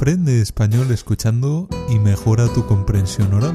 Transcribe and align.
Aprende 0.00 0.40
español 0.40 0.90
escuchando 0.92 1.68
y 1.90 1.98
mejora 1.98 2.48
tu 2.54 2.64
comprensión 2.64 3.34
oral. 3.34 3.52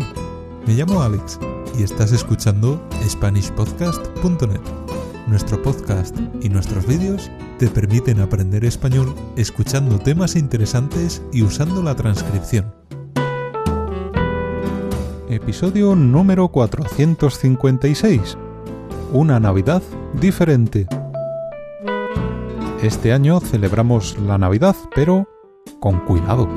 Me 0.68 0.76
llamo 0.76 1.02
Alex 1.02 1.40
y 1.76 1.82
estás 1.82 2.12
escuchando 2.12 2.88
SpanishPodcast.net. 3.04 4.62
Nuestro 5.26 5.60
podcast 5.64 6.16
y 6.44 6.50
nuestros 6.50 6.86
vídeos 6.86 7.32
te 7.58 7.68
permiten 7.68 8.20
aprender 8.20 8.64
español 8.64 9.16
escuchando 9.36 9.98
temas 9.98 10.36
interesantes 10.36 11.24
y 11.34 11.42
usando 11.42 11.82
la 11.82 11.96
transcripción. 11.96 12.72
Episodio 15.28 15.96
número 15.96 16.50
456. 16.50 18.38
Una 19.14 19.40
Navidad 19.40 19.82
diferente. 20.22 20.86
Este 22.84 23.14
año 23.14 23.40
celebramos 23.40 24.16
la 24.20 24.38
Navidad, 24.38 24.76
pero 24.94 25.28
con 25.86 26.00
cuidado. 26.00 26.50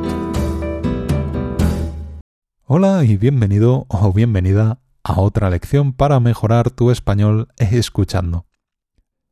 Hola 2.64 3.04
y 3.04 3.18
bienvenido 3.18 3.84
o 3.88 4.10
bienvenida 4.10 4.80
a 5.04 5.20
otra 5.20 5.50
lección 5.50 5.92
para 5.92 6.18
mejorar 6.18 6.70
tu 6.70 6.90
español 6.90 7.48
escuchando. 7.58 8.46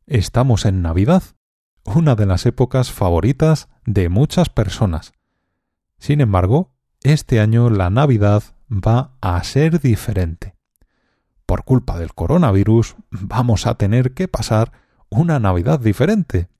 Estamos 0.07 0.67
en 0.67 0.83
Navidad, 0.83 1.23
una 1.83 2.15
de 2.15 2.27
las 2.27 2.45
épocas 2.45 2.93
favoritas 2.93 3.71
de 3.87 4.11
muchas 4.11 4.51
personas. 4.51 5.15
Sin 5.99 6.21
embargo, 6.21 6.75
este 7.03 7.41
año 7.41 7.71
la 7.71 7.89
Navidad 7.89 8.43
va 8.71 9.17
a 9.23 9.43
ser 9.45 9.81
diferente. 9.81 10.57
Por 11.47 11.65
culpa 11.65 11.99
del 11.99 12.13
coronavirus 12.13 12.97
vamos 13.11 13.67
a 13.67 13.77
tener 13.77 14.13
que 14.13 14.29
pasar 14.29 14.73
una 15.09 15.41
Navidad 15.41 15.81
diferente 15.81 16.51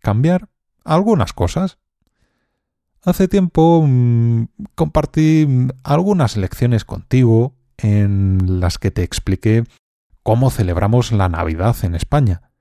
cambiar 0.00 0.50
algunas 0.84 1.32
cosas. 1.32 1.78
Hace 3.04 3.26
tiempo 3.26 3.84
mm, 3.84 4.44
compartí 4.76 5.44
mm, 5.48 5.70
algunas 5.82 6.36
lecciones 6.36 6.84
contigo 6.84 7.56
en 7.76 8.60
las 8.60 8.78
que 8.78 8.92
te 8.92 9.02
expliqué 9.02 9.64
cómo 10.22 10.50
celebramos 10.50 11.10
la 11.10 11.28
Navidad 11.28 11.76
en 11.82 11.96
España. 11.96 12.52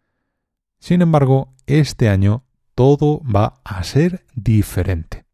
Sin 0.79 1.03
embargo, 1.03 1.53
este 1.67 2.09
año 2.09 2.43
todo 2.73 3.21
va 3.23 3.61
a 3.63 3.83
ser 3.83 4.25
diferente. 4.33 5.25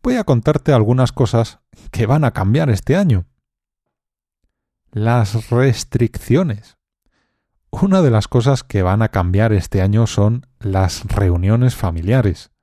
Voy 0.00 0.14
a 0.14 0.24
contarte 0.24 0.72
algunas 0.72 1.10
cosas 1.10 1.58
que 1.90 2.06
van 2.06 2.22
a 2.22 2.30
cambiar 2.30 2.70
este 2.70 2.94
año. 2.94 3.26
Las 4.92 5.50
restricciones. 5.50 6.76
Una 7.70 8.00
de 8.00 8.10
las 8.12 8.28
cosas 8.28 8.62
que 8.62 8.82
van 8.82 9.02
a 9.02 9.08
cambiar 9.08 9.52
este 9.52 9.82
año 9.82 10.06
son 10.06 10.46
las 10.60 11.04
reuniones 11.06 11.74
familiares. 11.74 12.53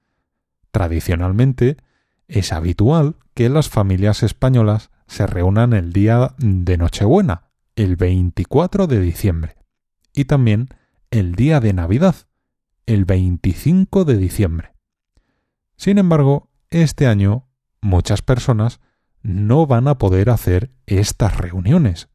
Tradicionalmente, 0.72 1.78
es 2.28 2.54
habitual 2.54 3.18
que 3.34 3.50
las 3.50 3.70
familias 3.70 4.24
españolas 4.24 4.90
se 5.08 5.28
reúnan 5.28 5.74
el 5.74 5.92
día 5.92 6.34
de 6.38 6.78
Nochebuena, 6.78 7.52
el 7.76 7.98
24 7.98 8.88
de 8.88 9.00
diciembre, 9.00 9.58
y 10.14 10.26
también 10.26 10.70
el 11.10 11.36
día 11.36 11.60
de 11.60 11.74
Navidad, 11.74 12.16
el 12.86 13.06
25 13.06 14.06
de 14.06 14.18
diciembre. 14.18 14.74
Sin 15.76 15.98
embargo, 15.98 16.50
este 16.70 17.08
año 17.08 17.48
muchas 17.82 18.22
personas 18.22 18.80
no 19.22 19.68
van 19.68 19.88
a 19.88 19.98
poder 19.98 20.30
hacer 20.30 20.72
estas 20.86 21.38
reuniones. 21.38 22.10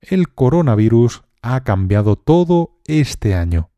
El 0.00 0.32
coronavirus 0.32 1.24
ha 1.42 1.64
cambiado 1.64 2.16
todo 2.16 2.78
este 2.86 3.34
año. 3.34 3.70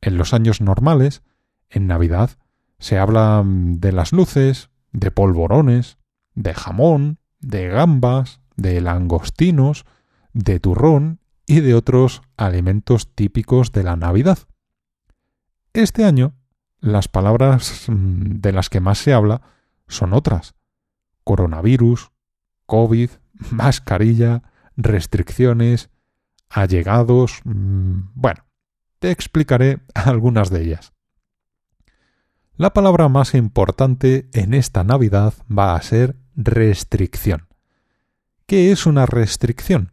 En 0.00 0.16
los 0.16 0.32
años 0.32 0.60
normales, 0.60 1.22
en 1.68 1.86
Navidad, 1.86 2.38
se 2.82 2.98
habla 2.98 3.42
mm, 3.44 3.78
de 3.78 3.92
las 3.92 4.12
luces, 4.12 4.68
de 4.90 5.12
polvorones, 5.12 5.98
de 6.34 6.52
jamón, 6.52 7.20
de 7.38 7.68
gambas, 7.68 8.40
de 8.56 8.80
langostinos, 8.80 9.86
de 10.32 10.58
turrón 10.58 11.20
y 11.46 11.60
de 11.60 11.74
otros 11.74 12.22
alimentos 12.36 13.14
típicos 13.14 13.70
de 13.70 13.84
la 13.84 13.94
Navidad. 13.94 14.38
Este 15.74 16.04
año, 16.04 16.34
las 16.80 17.06
palabras 17.06 17.84
mm, 17.88 18.40
de 18.40 18.52
las 18.52 18.68
que 18.68 18.80
más 18.80 18.98
se 18.98 19.12
habla 19.12 19.42
son 19.86 20.12
otras. 20.12 20.56
Coronavirus, 21.22 22.10
COVID, 22.66 23.10
mascarilla, 23.52 24.42
restricciones, 24.76 25.88
allegados. 26.48 27.42
Mm, 27.44 28.08
bueno, 28.14 28.44
te 28.98 29.12
explicaré 29.12 29.78
algunas 29.94 30.50
de 30.50 30.62
ellas. 30.62 30.91
La 32.62 32.72
palabra 32.72 33.08
más 33.08 33.34
importante 33.34 34.28
en 34.32 34.54
esta 34.54 34.84
Navidad 34.84 35.34
va 35.50 35.74
a 35.74 35.82
ser 35.82 36.14
restricción. 36.36 37.48
¿Qué 38.46 38.70
es 38.70 38.86
una 38.86 39.04
restricción? 39.04 39.90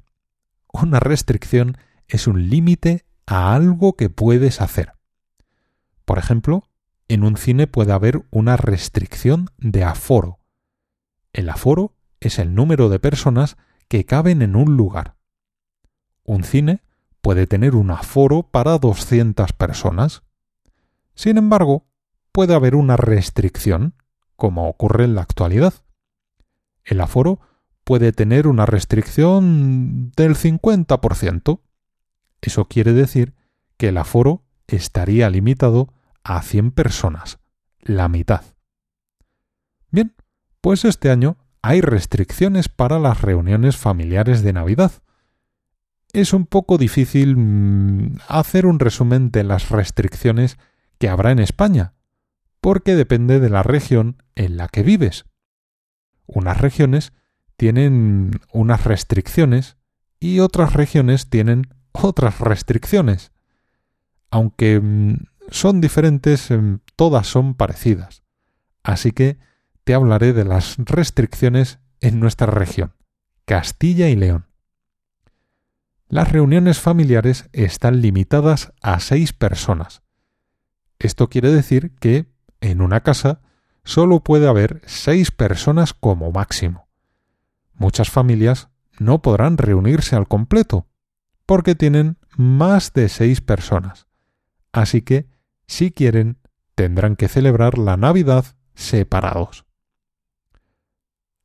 Una 0.71 0.99
restricción 0.99 1.79
es 2.07 2.27
un 2.27 2.47
límite 2.47 3.07
a 3.25 3.55
algo 3.55 3.93
que 3.93 4.11
puedes 4.11 4.61
hacer. 4.61 4.93
Por 6.05 6.19
ejemplo, 6.19 6.63
en 7.07 7.23
un 7.23 7.37
cine 7.37 7.65
puede 7.65 7.91
haber 7.91 8.27
una 8.29 8.55
restricción 8.55 9.49
de 9.57 9.83
aforo. 9.83 10.37
El 11.33 11.49
aforo 11.49 11.95
es 12.19 12.37
el 12.37 12.53
número 12.53 12.89
de 12.89 12.99
personas 12.99 13.57
que 13.87 14.05
caben 14.05 14.43
en 14.43 14.55
un 14.55 14.77
lugar. 14.77 15.15
Un 16.23 16.43
cine 16.43 16.83
puede 17.21 17.47
tener 17.47 17.73
un 17.73 17.89
aforo 17.89 18.43
para 18.43 18.77
200 18.77 19.53
personas. 19.53 20.21
Sin 21.15 21.39
embargo, 21.39 21.88
puede 22.31 22.53
haber 22.53 22.75
una 22.75 22.97
restricción, 22.97 23.95
como 24.35 24.67
ocurre 24.69 25.05
en 25.05 25.15
la 25.15 25.21
actualidad. 25.21 25.73
El 26.83 27.01
aforo 27.01 27.39
puede 27.83 28.11
tener 28.11 28.47
una 28.47 28.65
restricción 28.65 30.11
del 30.15 30.35
50%. 30.35 31.61
Eso 32.41 32.65
quiere 32.65 32.93
decir 32.93 33.35
que 33.77 33.89
el 33.89 33.97
aforo 33.97 34.43
estaría 34.67 35.29
limitado 35.29 35.93
a 36.23 36.41
100 36.41 36.71
personas, 36.71 37.39
la 37.81 38.07
mitad. 38.07 38.43
Bien, 39.91 40.15
pues 40.61 40.85
este 40.85 41.09
año 41.09 41.37
hay 41.61 41.81
restricciones 41.81 42.69
para 42.69 42.99
las 42.99 43.21
reuniones 43.21 43.77
familiares 43.77 44.43
de 44.43 44.53
Navidad, 44.53 44.91
es 46.13 46.33
un 46.33 46.45
poco 46.45 46.77
difícil 46.77 47.35
mm, 47.37 48.17
hacer 48.27 48.65
un 48.65 48.79
resumen 48.79 49.31
de 49.31 49.43
las 49.43 49.69
restricciones 49.69 50.57
que 50.97 51.09
habrá 51.09 51.31
en 51.31 51.39
España, 51.39 51.93
porque 52.61 52.95
depende 52.95 53.39
de 53.39 53.49
la 53.49 53.63
región 53.63 54.21
en 54.35 54.57
la 54.57 54.67
que 54.67 54.83
vives. 54.83 55.25
Unas 56.25 56.59
regiones 56.59 57.13
tienen 57.57 58.39
unas 58.51 58.83
restricciones 58.83 59.77
y 60.19 60.39
otras 60.39 60.73
regiones 60.73 61.29
tienen 61.29 61.73
otras 61.91 62.39
restricciones. 62.39 63.31
Aunque 64.29 64.79
mm, 64.79 65.17
son 65.49 65.81
diferentes, 65.81 66.51
em, 66.51 66.79
todas 66.95 67.27
son 67.27 67.55
parecidas. 67.55 68.23
Así 68.83 69.11
que 69.11 69.37
te 69.83 69.93
hablaré 69.93 70.33
de 70.33 70.45
las 70.45 70.77
restricciones 70.77 71.79
en 72.01 72.19
nuestra 72.19 72.47
región, 72.47 72.93
Castilla 73.45 74.09
y 74.09 74.15
León. 74.15 74.45
Las 76.07 76.31
reuniones 76.31 76.79
familiares 76.79 77.49
están 77.53 78.01
limitadas 78.01 78.73
a 78.81 78.99
seis 78.99 79.33
personas. 79.33 80.01
Esto 80.97 81.29
quiere 81.29 81.51
decir 81.51 81.95
que, 81.99 82.25
en 82.61 82.81
una 82.81 83.01
casa, 83.01 83.41
solo 83.83 84.23
puede 84.23 84.47
haber 84.47 84.81
seis 84.85 85.31
personas 85.31 85.93
como 85.93 86.31
máximo. 86.31 86.87
Muchas 87.73 88.09
familias 88.09 88.69
no 88.99 89.21
podrán 89.21 89.57
reunirse 89.57 90.15
al 90.15 90.27
completo, 90.27 90.87
porque 91.45 91.75
tienen 91.75 92.17
más 92.35 92.93
de 92.93 93.09
seis 93.09 93.41
personas. 93.41 94.07
Así 94.71 95.01
que, 95.01 95.27
si 95.67 95.91
quieren, 95.91 96.37
tendrán 96.75 97.15
que 97.15 97.27
celebrar 97.27 97.77
la 97.77 97.97
Navidad 97.97 98.45
separados. 98.75 99.65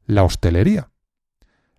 La 0.07 0.25
hostelería. 0.25 0.91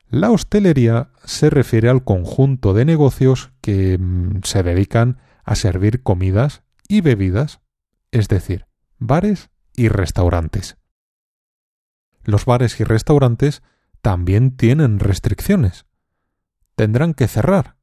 La 0.09 0.31
hostelería 0.31 1.09
se 1.23 1.49
refiere 1.49 1.89
al 1.89 2.03
conjunto 2.03 2.73
de 2.73 2.85
negocios 2.85 3.51
que 3.61 3.97
mm, 3.97 4.41
se 4.43 4.63
dedican 4.63 5.19
a 5.43 5.55
servir 5.55 6.03
comidas 6.03 6.63
y 6.87 7.01
bebidas, 7.01 7.61
es 8.11 8.27
decir, 8.27 8.65
bares 8.97 9.49
y 9.75 9.87
restaurantes. 9.87 10.77
Los 12.23 12.45
bares 12.45 12.79
y 12.79 12.83
restaurantes 12.83 13.61
también 14.01 14.55
tienen 14.55 14.99
restricciones. 14.99 15.85
Tendrán 16.75 17.13
que 17.13 17.27
cerrar. 17.27 17.77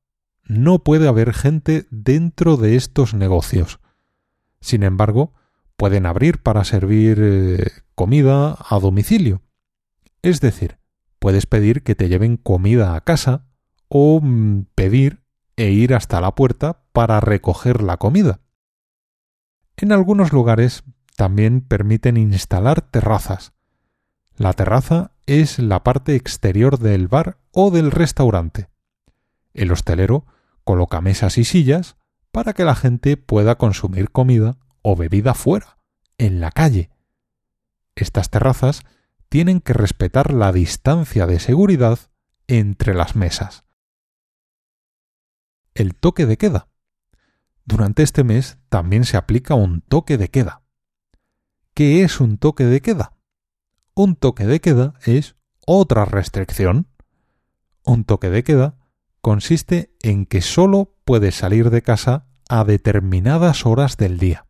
No 0.44 0.82
puede 0.82 1.08
haber 1.08 1.32
gente 1.32 1.86
dentro 1.90 2.56
de 2.56 2.76
estos 2.76 3.14
negocios. 3.14 3.80
Sin 4.60 4.82
embargo, 4.82 5.34
pueden 5.76 6.06
abrir 6.06 6.42
para 6.42 6.64
servir 6.64 7.18
eh, 7.20 7.70
comida 7.94 8.56
a 8.68 8.78
domicilio. 8.78 9.42
Es 10.22 10.40
decir, 10.40 10.78
Puedes 11.22 11.46
pedir 11.46 11.84
que 11.84 11.94
te 11.94 12.08
lleven 12.08 12.36
comida 12.36 12.96
a 12.96 13.00
casa 13.00 13.46
o 13.86 14.18
mm, 14.20 14.64
pedir 14.74 15.22
e 15.54 15.70
ir 15.70 15.94
hasta 15.94 16.20
la 16.20 16.34
puerta 16.34 16.82
para 16.92 17.20
recoger 17.20 17.80
la 17.80 17.96
comida. 17.96 18.40
En 19.76 19.92
algunos 19.92 20.32
lugares 20.32 20.82
también 21.16 21.60
permiten 21.60 22.16
instalar 22.16 22.80
terrazas. 22.80 23.52
La 24.36 24.52
terraza 24.52 25.12
es 25.26 25.58
la 25.58 25.82
parte 25.84 26.14
exterior 26.14 26.78
del 26.78 27.08
bar 27.08 27.38
o 27.52 27.70
del 27.70 27.90
restaurante. 27.90 28.68
El 29.54 29.70
hostelero 29.72 30.26
coloca 30.64 31.00
mesas 31.00 31.38
y 31.38 31.44
sillas 31.44 31.96
para 32.30 32.54
que 32.54 32.64
la 32.64 32.74
gente 32.74 33.16
pueda 33.16 33.56
consumir 33.56 34.10
comida 34.10 34.58
o 34.80 34.96
bebida 34.96 35.34
fuera, 35.34 35.78
en 36.18 36.40
la 36.40 36.50
calle. 36.50 36.90
Estas 37.94 38.30
terrazas 38.30 38.82
tienen 39.28 39.60
que 39.60 39.74
respetar 39.74 40.32
la 40.32 40.52
distancia 40.52 41.26
de 41.26 41.38
seguridad 41.38 41.98
entre 42.46 42.94
las 42.94 43.16
mesas. 43.16 43.64
El 45.74 45.94
toque 45.94 46.26
de 46.26 46.36
queda. 46.36 46.68
Durante 47.64 48.02
este 48.02 48.24
mes 48.24 48.58
también 48.68 49.04
se 49.04 49.16
aplica 49.16 49.54
un 49.54 49.82
toque 49.82 50.18
de 50.18 50.28
queda. 50.28 50.61
¿Qué 51.74 52.02
es 52.02 52.20
un 52.20 52.36
toque 52.36 52.64
de 52.66 52.82
queda? 52.82 53.14
Un 53.94 54.14
toque 54.14 54.44
de 54.44 54.60
queda 54.60 54.92
es 55.06 55.36
otra 55.66 56.04
restricción. 56.04 56.86
Un 57.82 58.04
toque 58.04 58.28
de 58.28 58.44
queda 58.44 58.76
consiste 59.22 59.94
en 60.02 60.26
que 60.26 60.42
sólo 60.42 60.94
puedes 61.06 61.34
salir 61.34 61.70
de 61.70 61.80
casa 61.80 62.26
a 62.50 62.64
determinadas 62.64 63.64
horas 63.64 63.96
del 63.96 64.18
día. 64.18 64.46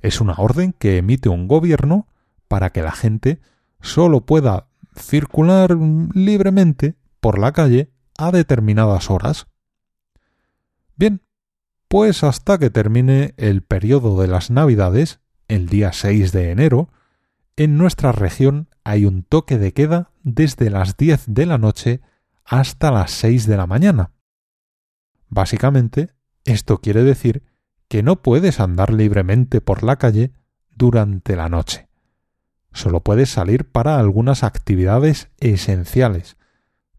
Es 0.00 0.20
una 0.20 0.34
orden 0.34 0.74
que 0.74 0.98
emite 0.98 1.30
un 1.30 1.48
gobierno 1.48 2.08
para 2.46 2.70
que 2.70 2.82
la 2.82 2.92
gente 2.92 3.40
sólo 3.80 4.26
pueda 4.26 4.68
circular 4.94 5.78
libremente 6.12 6.96
por 7.20 7.38
la 7.38 7.52
calle 7.52 7.90
a 8.18 8.32
determinadas 8.32 9.08
horas. 9.08 9.46
Bien, 10.94 11.22
pues 11.88 12.22
hasta 12.22 12.58
que 12.58 12.68
termine 12.68 13.32
el 13.38 13.62
periodo 13.62 14.20
de 14.20 14.28
las 14.28 14.50
Navidades, 14.50 15.20
el 15.48 15.68
día 15.68 15.92
6 15.92 16.32
de 16.32 16.50
enero, 16.50 16.90
en 17.56 17.76
nuestra 17.76 18.12
región 18.12 18.68
hay 18.84 19.04
un 19.04 19.22
toque 19.24 19.58
de 19.58 19.72
queda 19.72 20.10
desde 20.22 20.70
las 20.70 20.96
10 20.96 21.24
de 21.26 21.46
la 21.46 21.58
noche 21.58 22.00
hasta 22.44 22.90
las 22.90 23.10
6 23.12 23.46
de 23.46 23.56
la 23.56 23.66
mañana. 23.66 24.12
Básicamente, 25.28 26.12
esto 26.44 26.80
quiere 26.80 27.02
decir 27.02 27.42
que 27.88 28.02
no 28.02 28.22
puedes 28.22 28.60
andar 28.60 28.92
libremente 28.92 29.60
por 29.60 29.82
la 29.82 29.96
calle 29.96 30.32
durante 30.70 31.36
la 31.36 31.48
noche. 31.48 31.88
Solo 32.72 33.02
puedes 33.02 33.30
salir 33.30 33.70
para 33.70 33.98
algunas 33.98 34.44
actividades 34.44 35.30
esenciales. 35.38 36.36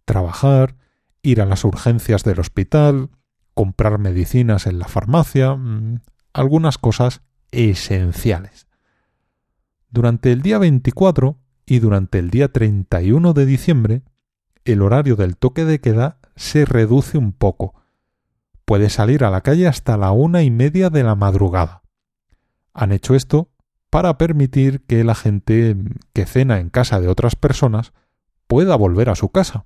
Trabajar, 0.05 0.75
ir 1.21 1.41
a 1.41 1.45
las 1.45 1.63
urgencias 1.63 2.23
del 2.23 2.39
hospital, 2.39 3.09
comprar 3.53 3.99
medicinas 3.99 4.67
en 4.67 4.79
la 4.79 4.87
farmacia, 4.87 5.55
mm, 5.55 6.01
algunas 6.33 6.77
cosas 6.77 7.21
esenciales. 7.51 8.67
Durante 9.89 10.31
el 10.31 10.41
día 10.41 10.57
24 10.59 11.37
y 11.65 11.79
durante 11.79 12.19
el 12.19 12.29
día 12.29 12.51
31 12.51 13.33
de 13.33 13.45
diciembre, 13.45 14.03
el 14.65 14.81
horario 14.81 15.15
del 15.15 15.37
toque 15.37 15.65
de 15.65 15.79
queda 15.79 16.19
se 16.35 16.65
reduce 16.65 17.17
un 17.17 17.33
poco. 17.33 17.75
Puede 18.65 18.89
salir 18.89 19.23
a 19.23 19.31
la 19.31 19.41
calle 19.41 19.67
hasta 19.67 19.97
la 19.97 20.11
una 20.11 20.43
y 20.43 20.51
media 20.51 20.89
de 20.89 21.03
la 21.03 21.15
madrugada. 21.15 21.81
Han 22.73 22.91
hecho 22.91 23.15
esto 23.15 23.49
para 23.89 24.17
permitir 24.17 24.85
que 24.85 25.03
la 25.03 25.15
gente 25.15 25.75
que 26.13 26.25
cena 26.25 26.59
en 26.59 26.69
casa 26.69 26.99
de 27.01 27.07
otras 27.07 27.35
personas 27.35 27.93
pueda 28.47 28.75
volver 28.75 29.09
a 29.09 29.15
su 29.15 29.29
casa. 29.29 29.65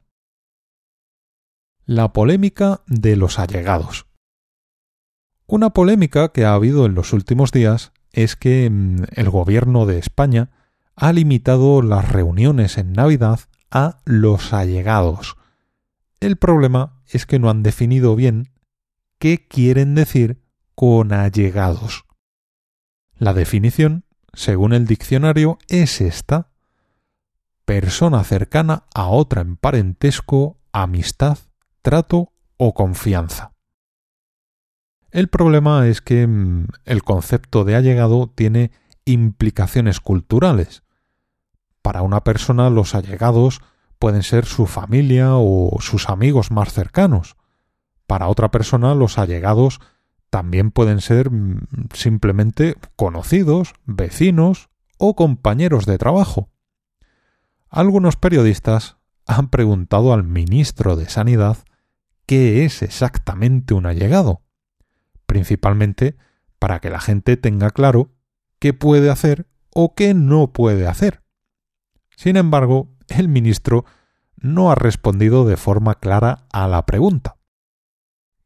La 1.85 2.13
polémica 2.13 2.81
de 2.87 3.17
los 3.17 3.39
allegados. 3.39 4.05
Una 5.45 5.71
polémica 5.71 6.29
que 6.29 6.45
ha 6.45 6.53
habido 6.53 6.85
en 6.85 6.95
los 6.95 7.13
últimos 7.13 7.51
días 7.51 7.91
es 8.11 8.35
que 8.35 8.69
mm, 8.69 9.03
el 9.15 9.29
gobierno 9.29 9.85
de 9.85 9.99
España 9.99 10.51
ha 10.95 11.11
limitado 11.11 11.81
las 11.81 12.09
reuniones 12.09 12.77
en 12.77 12.93
Navidad 12.93 13.39
a 13.71 13.97
los 14.05 14.53
allegados. 14.53 15.35
El 16.19 16.37
problema 16.37 17.01
es 17.07 17.25
que 17.25 17.39
no 17.39 17.49
han 17.49 17.63
definido 17.63 18.15
bien 18.15 18.53
qué 19.19 19.47
quieren 19.47 19.95
decir 19.95 20.41
con 20.75 21.11
allegados. 21.11 22.05
La 23.17 23.33
definición, 23.33 24.05
según 24.33 24.73
el 24.73 24.85
diccionario, 24.85 25.59
es 25.67 26.01
esta 26.01 26.49
persona 27.65 28.23
cercana 28.23 28.85
a 28.93 29.07
otra 29.07 29.41
en 29.41 29.55
parentesco, 29.55 30.59
amistad, 30.71 31.37
trato 31.81 32.33
o 32.57 32.73
confianza. 32.73 33.52
El 35.13 35.27
problema 35.27 35.87
es 35.87 36.01
que 36.01 36.25
mm, 36.25 36.69
el 36.85 37.03
concepto 37.03 37.65
de 37.65 37.75
allegado 37.75 38.31
tiene 38.33 38.71
implicaciones 39.05 39.99
culturales. 39.99 40.81
Para 41.83 42.01
una 42.01 42.23
persona 42.23 42.71
los 42.71 42.95
allegados 42.95 43.61
pueden 43.99 44.23
ser 44.23 44.45
su 44.45 44.65
familia 44.65 45.35
o 45.35 45.77
sus 45.81 46.09
amigos 46.09 46.49
más 46.49 46.73
cercanos. 46.73 47.35
Para 48.07 48.27
otra 48.27 48.49
persona 48.49 48.95
los 48.95 49.19
allegados 49.19 49.81
también 50.31 50.71
pueden 50.71 50.99
ser 50.99 51.29
mm, 51.29 51.67
simplemente 51.93 52.75
conocidos, 52.95 53.75
vecinos 53.85 54.69
o 54.97 55.15
compañeros 55.15 55.85
de 55.85 55.99
trabajo. 55.99 56.49
Algunos 57.69 58.15
periodistas 58.15 58.97
han 59.27 59.49
preguntado 59.49 60.11
al 60.11 60.23
ministro 60.23 60.95
de 60.95 61.07
Sanidad 61.07 61.57
qué 62.25 62.65
es 62.65 62.81
exactamente 62.81 63.75
un 63.75 63.85
allegado, 63.85 64.42
principalmente 65.25 66.17
para 66.59 66.79
que 66.79 66.89
la 66.89 66.99
gente 66.99 67.37
tenga 67.37 67.69
claro 67.71 68.11
qué 68.59 68.73
puede 68.73 69.09
hacer 69.09 69.47
o 69.73 69.95
qué 69.95 70.13
no 70.13 70.53
puede 70.53 70.87
hacer. 70.87 71.23
Sin 72.15 72.37
embargo, 72.37 72.89
el 73.07 73.27
ministro 73.27 73.85
no 74.37 74.71
ha 74.71 74.75
respondido 74.75 75.45
de 75.45 75.57
forma 75.57 75.95
clara 75.95 76.45
a 76.51 76.67
la 76.67 76.85
pregunta. 76.85 77.37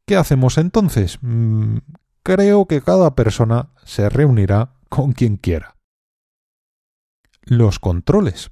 ¿Qué 0.06 0.16
hacemos 0.16 0.56
entonces? 0.58 1.18
Mm, 1.20 1.78
creo 2.22 2.66
que 2.66 2.80
cada 2.80 3.14
persona 3.14 3.70
se 3.84 4.08
reunirá 4.08 4.74
con 4.88 5.12
quien 5.12 5.36
quiera. 5.36 5.76
Los 7.42 7.78
controles. 7.78 8.50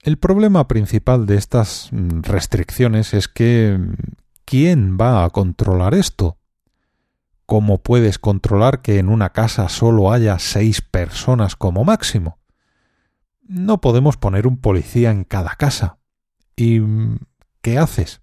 El 0.00 0.18
problema 0.18 0.66
principal 0.66 1.26
de 1.26 1.36
estas 1.36 1.90
mm, 1.92 2.22
restricciones 2.22 3.14
es 3.14 3.28
que 3.28 3.78
mm, 3.78 3.94
¿quién 4.44 4.98
va 5.00 5.24
a 5.24 5.30
controlar 5.30 5.94
esto? 5.94 6.38
¿Cómo 7.46 7.82
puedes 7.82 8.18
controlar 8.18 8.82
que 8.82 8.98
en 8.98 9.08
una 9.08 9.30
casa 9.30 9.68
solo 9.68 10.12
haya 10.12 10.38
seis 10.38 10.80
personas 10.80 11.56
como 11.56 11.84
máximo? 11.84 12.38
No 13.42 13.80
podemos 13.80 14.16
poner 14.16 14.46
un 14.46 14.56
policía 14.56 15.10
en 15.10 15.24
cada 15.24 15.56
casa. 15.56 15.98
¿Y 16.56 16.80
mm, 16.80 17.18
qué 17.60 17.78
haces? 17.78 18.22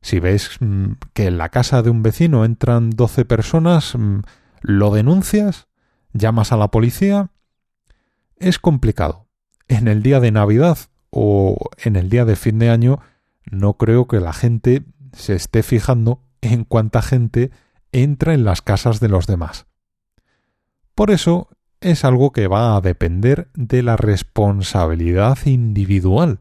Si 0.00 0.20
ves 0.20 0.58
que 1.14 1.26
en 1.26 1.38
la 1.38 1.48
casa 1.48 1.82
de 1.82 1.88
un 1.88 2.02
vecino 2.02 2.44
entran 2.44 2.90
doce 2.90 3.24
personas, 3.24 3.96
¿lo 4.60 4.90
denuncias? 4.90 5.66
¿Llamas 6.12 6.52
a 6.52 6.58
la 6.58 6.68
policía? 6.68 7.30
Es 8.36 8.58
complicado. 8.58 9.26
En 9.66 9.88
el 9.88 10.02
día 10.02 10.20
de 10.20 10.30
Navidad 10.30 10.76
o 11.08 11.56
en 11.78 11.96
el 11.96 12.10
día 12.10 12.26
de 12.26 12.36
fin 12.36 12.58
de 12.58 12.68
año, 12.68 13.00
no 13.50 13.78
creo 13.78 14.06
que 14.06 14.20
la 14.20 14.34
gente 14.34 14.84
se 15.14 15.34
esté 15.34 15.62
fijando 15.62 16.22
en 16.42 16.64
cuánta 16.64 17.00
gente 17.00 17.50
entra 18.02 18.34
en 18.34 18.44
las 18.44 18.62
casas 18.62 19.00
de 19.00 19.08
los 19.08 19.26
demás. 19.26 19.66
Por 20.94 21.10
eso 21.10 21.48
es 21.80 22.04
algo 22.04 22.32
que 22.32 22.46
va 22.46 22.76
a 22.76 22.80
depender 22.80 23.50
de 23.54 23.82
la 23.82 23.96
responsabilidad 23.96 25.38
individual. 25.46 26.40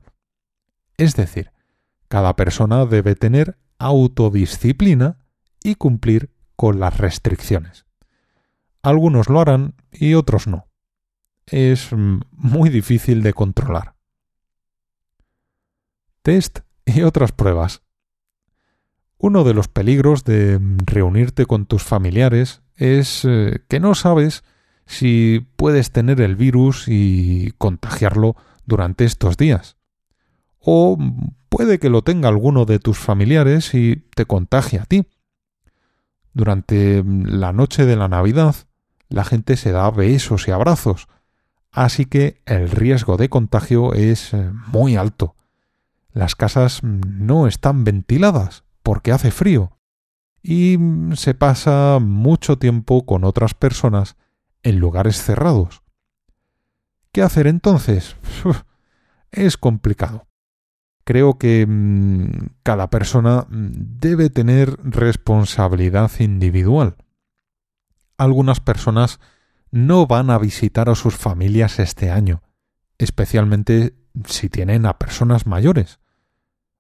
Es 0.98 1.16
decir, 1.16 1.52
cada 2.08 2.36
persona 2.36 2.86
debe 2.86 3.16
tener 3.16 3.58
autodisciplina 3.80 5.18
y 5.64 5.76
cumplir 5.76 6.30
con 6.56 6.80
las 6.80 6.98
restricciones. 6.98 7.86
Algunos 8.82 9.30
lo 9.30 9.40
harán 9.40 9.76
y 9.92 10.14
otros 10.14 10.48
no. 10.48 10.68
Es 11.46 11.90
muy 11.94 12.70
difícil 12.70 13.24
de 13.24 13.34
controlar 13.34 13.94
test 16.24 16.60
y 16.86 17.04
otras 17.04 17.32
pruebas. 17.32 17.83
Uno 19.24 19.46
de 19.46 19.54
los 19.54 19.70
peligros 19.70 20.26
de 20.26 20.60
reunirte 20.86 21.46
con 21.46 21.66
tus 21.66 21.82
familiares 21.82 22.62
es 22.76 23.24
eh, 23.24 23.62
que 23.70 23.80
no 23.80 23.96
sabes 23.96 24.44
si 24.86 25.48
puedes 25.56 25.94
tener 25.94 26.20
el 26.20 26.36
virus 26.36 26.90
y 26.90 27.54
contagiarlo 27.58 28.36
durante 28.66 29.06
estos 29.06 29.38
días. 29.38 29.78
O 30.60 30.98
puede 31.48 31.80
que 31.80 31.90
lo 31.90 32.02
tenga 32.02 32.28
alguno 32.28 32.66
de 32.66 32.80
tus 32.80 32.98
familiares 32.98 33.74
y 33.74 33.96
te 34.14 34.26
contagie 34.26 34.80
a 34.80 34.84
ti. 34.84 35.08
Durante 36.34 37.02
la 37.06 37.54
noche 37.54 37.86
de 37.86 37.96
la 37.96 38.10
Navidad, 38.10 38.56
la 39.08 39.24
gente 39.24 39.56
se 39.56 39.72
da 39.72 39.90
besos 39.90 40.50
y 40.50 40.52
abrazos, 40.52 41.08
así 41.72 42.08
que 42.08 42.42
el 42.46 42.70
riesgo 42.70 43.16
de 43.16 43.30
contagio 43.30 43.94
es 43.94 44.34
eh, 44.34 44.52
muy 44.68 44.98
alto. 44.98 45.38
Las 46.12 46.36
casas 46.36 46.82
no 46.84 47.48
están 47.48 47.86
ventiladas 47.86 48.66
porque 48.84 49.12
hace 49.12 49.32
frío 49.32 49.78
y 50.44 50.78
se 51.16 51.34
pasa 51.34 52.00
mucho 52.02 52.58
tiempo 52.58 53.06
con 53.06 53.24
otras 53.24 53.54
personas 53.54 54.18
en 54.62 54.80
lugares 54.80 55.24
cerrados. 55.24 55.82
¿Qué 57.14 57.22
hacer 57.22 57.48
entonces? 57.48 58.18
es 59.32 59.58
complicado. 59.58 60.28
Creo 61.06 61.38
que 61.38 61.66
mm, 61.68 62.56
cada 62.64 62.90
persona 62.90 63.46
mm, 63.50 64.00
debe 64.00 64.30
tener 64.30 64.78
responsabilidad 64.84 66.12
individual. 66.20 66.98
Algunas 68.18 68.60
personas 68.60 69.20
no 69.72 70.08
van 70.08 70.30
a 70.30 70.38
visitar 70.38 70.90
a 70.90 70.96
sus 70.96 71.16
familias 71.16 71.80
este 71.80 72.12
año, 72.12 72.44
especialmente 72.98 73.96
si 74.26 74.50
tienen 74.50 74.86
a 74.86 75.00
personas 75.00 75.48
mayores. 75.48 76.00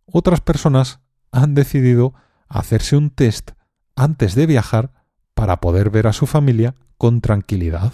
Otras 0.05 0.41
personas 0.41 1.02
han 1.33 1.55
decidido 1.55 2.13
hacerse 2.47 2.95
un 2.95 3.09
test 3.09 3.51
antes 3.95 4.35
de 4.35 4.45
viajar 4.45 4.93
para 5.33 5.59
poder 5.59 5.89
ver 5.89 6.07
a 6.07 6.13
su 6.13 6.27
familia 6.27 6.75
con 6.97 7.19
tranquilidad. 7.19 7.93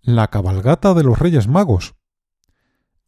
La 0.00 0.28
cabalgata 0.28 0.94
de 0.94 1.02
los 1.02 1.18
Reyes 1.18 1.48
Magos. 1.48 1.96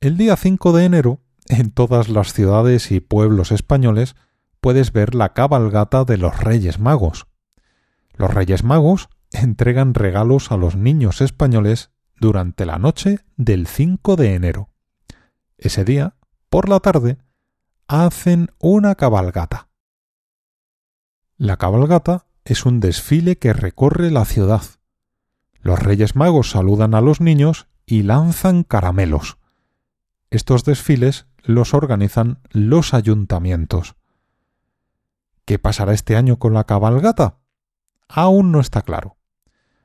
El 0.00 0.16
día 0.16 0.36
5 0.36 0.72
de 0.72 0.84
enero, 0.84 1.20
en 1.48 1.70
todas 1.70 2.08
las 2.08 2.32
ciudades 2.32 2.90
y 2.90 3.00
pueblos 3.00 3.52
españoles, 3.52 4.16
puedes 4.60 4.92
ver 4.92 5.14
la 5.14 5.32
cabalgata 5.32 6.04
de 6.04 6.18
los 6.18 6.38
Reyes 6.40 6.78
Magos. 6.78 7.26
Los 8.14 8.34
Reyes 8.34 8.64
Magos 8.64 9.08
entregan 9.30 9.94
regalos 9.94 10.50
a 10.50 10.56
los 10.56 10.76
niños 10.76 11.20
españoles 11.20 11.90
durante 12.18 12.66
la 12.66 12.78
noche 12.78 13.20
del 13.36 13.66
5 13.66 14.16
de 14.16 14.34
enero. 14.34 14.70
Ese 15.56 15.84
día, 15.84 16.16
por 16.48 16.68
la 16.68 16.80
tarde, 16.80 17.18
hacen 17.88 18.50
una 18.58 18.94
cabalgata. 18.94 19.68
La 21.36 21.56
cabalgata 21.56 22.26
es 22.44 22.64
un 22.66 22.80
desfile 22.80 23.38
que 23.38 23.52
recorre 23.52 24.10
la 24.10 24.24
ciudad. 24.24 24.62
Los 25.60 25.78
Reyes 25.78 26.14
Magos 26.14 26.50
saludan 26.50 26.94
a 26.94 27.00
los 27.00 27.20
niños 27.20 27.66
y 27.86 28.02
lanzan 28.02 28.62
caramelos. 28.62 29.38
Estos 30.30 30.64
desfiles 30.64 31.26
los 31.42 31.74
organizan 31.74 32.40
los 32.50 32.94
ayuntamientos. 32.94 33.96
¿Qué 35.44 35.58
pasará 35.58 35.92
este 35.92 36.16
año 36.16 36.38
con 36.38 36.54
la 36.54 36.64
cabalgata? 36.64 37.38
Aún 38.08 38.52
no 38.52 38.60
está 38.60 38.82
claro. 38.82 39.16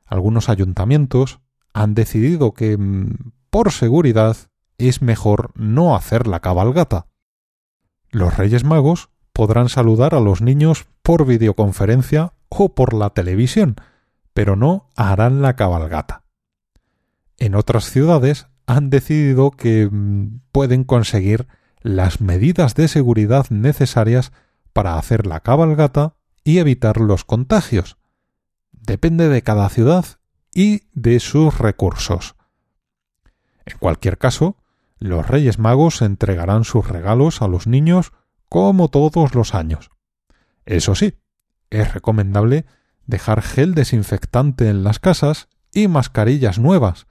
Algunos 0.05 0.49
ayuntamientos 0.49 1.39
han 1.73 1.93
decidido 1.93 2.53
que, 2.53 2.77
mm, 2.77 3.31
por 3.49 3.71
seguridad, 3.71 4.37
es 4.77 5.01
mejor 5.01 5.51
no 5.55 5.95
hacer 5.95 6.27
la 6.27 6.39
cabalgata. 6.39 7.08
Los 8.11 8.37
Reyes 8.37 8.63
Magos 8.63 9.09
podrán 9.33 9.69
saludar 9.69 10.15
a 10.15 10.19
los 10.19 10.41
niños 10.41 10.87
por 11.03 11.25
videoconferencia 11.25 12.33
o 12.49 12.73
por 12.73 12.93
la 12.93 13.11
televisión, 13.11 13.75
pero 14.33 14.55
no 14.55 14.89
harán 14.95 15.41
la 15.41 15.55
cabalgata. 15.55 16.23
En 17.37 17.55
otras 17.55 17.85
ciudades 17.85 18.47
han 18.65 18.89
decidido 18.89 19.51
que 19.51 19.87
mm, 19.91 20.41
pueden 20.51 20.83
conseguir 20.83 21.47
las 21.81 22.19
medidas 22.19 22.75
de 22.75 22.87
seguridad 22.87 23.45
necesarias 23.49 24.31
para 24.73 24.97
hacer 24.97 25.25
la 25.25 25.39
cabalgata 25.39 26.15
y 26.43 26.57
evitar 26.57 26.99
los 26.99 27.25
contagios. 27.25 27.97
Depende 28.71 29.29
de 29.29 29.41
cada 29.41 29.69
ciudad 29.69 30.05
y 30.53 30.83
de 30.93 31.19
sus 31.19 31.57
recursos. 31.57 32.35
En 33.65 33.77
cualquier 33.77 34.17
caso, 34.17 34.57
los 34.99 35.27
Reyes 35.27 35.59
Magos 35.59 36.01
entregarán 36.01 36.63
sus 36.63 36.87
regalos 36.87 37.41
a 37.41 37.47
los 37.47 37.67
niños 37.67 38.11
como 38.49 38.89
todos 38.89 39.33
los 39.35 39.55
años. 39.55 39.91
Eso 40.65 40.95
sí, 40.95 41.17
es 41.69 41.93
recomendable 41.93 42.65
dejar 43.05 43.41
gel 43.41 43.73
desinfectante 43.73 44.69
en 44.69 44.83
las 44.83 44.99
casas 44.99 45.47
y 45.71 45.87
mascarillas 45.87 46.59
nuevas, 46.59 47.07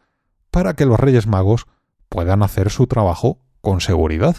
para 0.51 0.75
que 0.75 0.87
los 0.87 1.01
Reyes 1.01 1.27
Magos 1.27 1.67
puedan 2.09 2.43
hacer 2.43 2.71
su 2.71 2.87
trabajo 2.87 3.41
con 3.61 3.81
seguridad. 3.81 4.37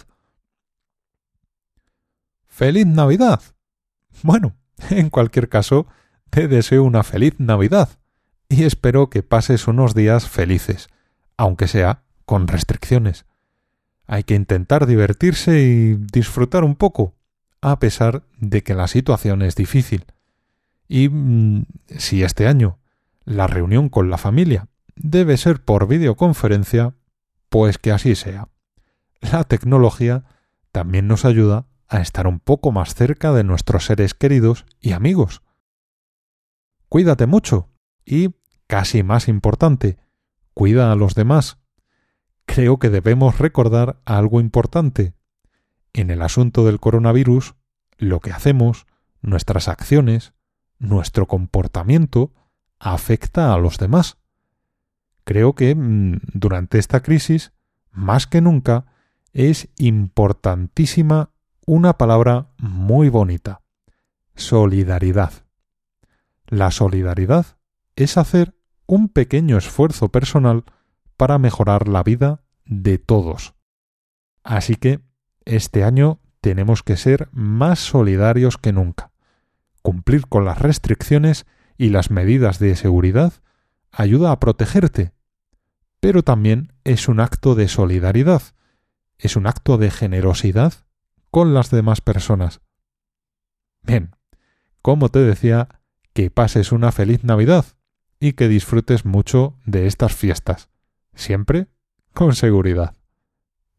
¡Feliz 2.46 2.86
Navidad! 2.86 3.40
Bueno, 4.22 4.56
en 4.90 5.10
cualquier 5.10 5.48
caso, 5.48 5.86
te 6.30 6.48
deseo 6.48 6.84
una 6.84 7.02
feliz 7.02 7.34
Navidad 7.38 7.88
y 8.48 8.64
espero 8.64 9.10
que 9.10 9.22
pases 9.22 9.68
unos 9.68 9.94
días 9.94 10.28
felices, 10.28 10.88
aunque 11.36 11.68
sea 11.68 12.02
con 12.24 12.48
restricciones. 12.48 13.26
Hay 14.12 14.24
que 14.24 14.34
intentar 14.34 14.86
divertirse 14.86 15.60
y 15.62 15.94
disfrutar 15.94 16.64
un 16.64 16.74
poco, 16.74 17.14
a 17.60 17.78
pesar 17.78 18.24
de 18.38 18.64
que 18.64 18.74
la 18.74 18.88
situación 18.88 19.40
es 19.40 19.54
difícil. 19.54 20.04
Y 20.88 21.08
mm, 21.08 21.66
si 21.96 22.24
este 22.24 22.48
año 22.48 22.80
la 23.24 23.46
reunión 23.46 23.88
con 23.88 24.10
la 24.10 24.18
familia 24.18 24.66
debe 24.96 25.36
ser 25.36 25.62
por 25.62 25.86
videoconferencia, 25.86 26.96
pues 27.50 27.78
que 27.78 27.92
así 27.92 28.16
sea. 28.16 28.48
La 29.20 29.44
tecnología 29.44 30.24
también 30.72 31.06
nos 31.06 31.24
ayuda 31.24 31.68
a 31.86 32.00
estar 32.00 32.26
un 32.26 32.40
poco 32.40 32.72
más 32.72 32.96
cerca 32.96 33.30
de 33.32 33.44
nuestros 33.44 33.84
seres 33.84 34.14
queridos 34.14 34.66
y 34.80 34.90
amigos. 34.90 35.42
Cuídate 36.88 37.26
mucho 37.26 37.68
y, 38.04 38.30
casi 38.66 39.04
más 39.04 39.28
importante, 39.28 39.98
cuida 40.52 40.90
a 40.90 40.96
los 40.96 41.14
demás 41.14 41.59
creo 42.46 42.78
que 42.78 42.90
debemos 42.90 43.38
recordar 43.38 44.00
algo 44.04 44.40
importante. 44.40 45.14
En 45.92 46.10
el 46.10 46.22
asunto 46.22 46.64
del 46.64 46.80
coronavirus, 46.80 47.54
lo 47.98 48.20
que 48.20 48.32
hacemos, 48.32 48.86
nuestras 49.22 49.68
acciones, 49.68 50.32
nuestro 50.78 51.26
comportamiento, 51.26 52.32
afecta 52.78 53.52
a 53.52 53.58
los 53.58 53.78
demás. 53.78 54.18
Creo 55.24 55.54
que 55.54 55.74
mm, 55.74 56.20
durante 56.32 56.78
esta 56.78 57.02
crisis, 57.02 57.52
más 57.90 58.26
que 58.26 58.40
nunca, 58.40 58.86
es 59.32 59.68
importantísima 59.76 61.30
una 61.66 61.98
palabra 61.98 62.48
muy 62.58 63.08
bonita. 63.08 63.62
Solidaridad. 64.34 65.32
La 66.46 66.70
solidaridad 66.70 67.58
es 67.94 68.16
hacer 68.16 68.56
un 68.86 69.08
pequeño 69.08 69.56
esfuerzo 69.56 70.08
personal 70.08 70.64
para 71.20 71.36
mejorar 71.36 71.86
la 71.86 72.02
vida 72.02 72.40
de 72.64 72.96
todos. 72.96 73.52
Así 74.42 74.76
que 74.76 75.00
este 75.44 75.84
año 75.84 76.18
tenemos 76.40 76.82
que 76.82 76.96
ser 76.96 77.28
más 77.30 77.78
solidarios 77.78 78.56
que 78.56 78.72
nunca. 78.72 79.12
Cumplir 79.82 80.28
con 80.28 80.46
las 80.46 80.58
restricciones 80.58 81.44
y 81.76 81.90
las 81.90 82.10
medidas 82.10 82.58
de 82.58 82.74
seguridad 82.74 83.34
ayuda 83.92 84.32
a 84.32 84.40
protegerte, 84.40 85.12
pero 86.00 86.22
también 86.22 86.72
es 86.84 87.06
un 87.06 87.20
acto 87.20 87.54
de 87.54 87.68
solidaridad, 87.68 88.40
es 89.18 89.36
un 89.36 89.46
acto 89.46 89.76
de 89.76 89.90
generosidad 89.90 90.72
con 91.30 91.52
las 91.52 91.70
demás 91.70 92.00
personas. 92.00 92.62
Bien, 93.82 94.16
como 94.80 95.10
te 95.10 95.18
decía, 95.18 95.68
que 96.14 96.30
pases 96.30 96.72
una 96.72 96.92
feliz 96.92 97.24
Navidad 97.24 97.66
y 98.20 98.32
que 98.32 98.48
disfrutes 98.48 99.04
mucho 99.04 99.58
de 99.66 99.86
estas 99.86 100.14
fiestas 100.14 100.69
siempre 101.14 101.68
con 102.12 102.34
seguridad. 102.34 102.96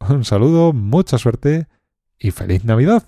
Un 0.09 0.25
saludo, 0.25 0.73
mucha 0.73 1.17
suerte 1.17 1.67
y 2.17 2.31
feliz 2.31 2.65
Navidad. 2.65 3.03